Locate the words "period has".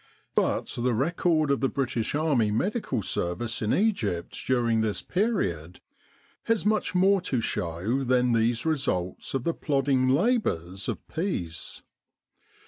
5.03-6.65